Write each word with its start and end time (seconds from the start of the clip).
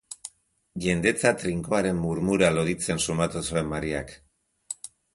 Jendetza 0.85 1.33
trinkoaren 1.43 2.01
murmura 2.07 2.51
loditzen 2.57 3.05
sumatu 3.07 3.47
zuen 3.47 3.73
Mariak. 3.77 4.21